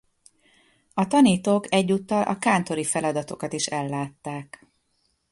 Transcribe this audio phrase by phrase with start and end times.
[0.93, 4.65] A tanítók egyúttal a kántori feladatokat is ellátták.